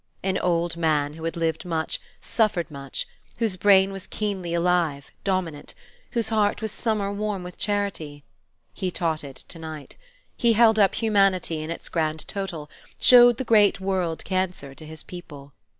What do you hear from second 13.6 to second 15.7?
world cancer to his people.